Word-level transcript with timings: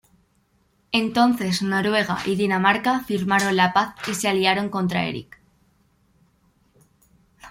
Entonces 0.91 1.61
Noruega 1.61 2.17
y 2.25 2.35
Dinamarca 2.35 3.01
firmaron 3.01 3.55
la 3.55 3.71
paz 3.71 3.93
y 4.09 4.15
se 4.15 4.27
aliaron 4.29 4.69
contra 4.69 5.05
Erik. 5.05 5.39